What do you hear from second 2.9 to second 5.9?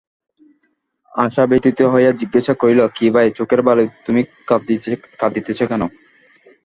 কী ভাই চোখের বালি, তুমি কাঁদিতেছ কেন?